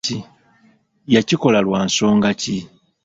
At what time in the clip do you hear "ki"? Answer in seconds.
2.41-2.57